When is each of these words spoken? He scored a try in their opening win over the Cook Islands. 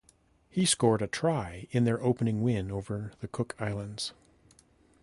He 0.49 0.65
scored 0.65 1.03
a 1.03 1.07
try 1.07 1.67
in 1.69 1.83
their 1.83 2.01
opening 2.01 2.41
win 2.41 2.71
over 2.71 3.11
the 3.19 3.27
Cook 3.27 3.55
Islands. 3.61 4.13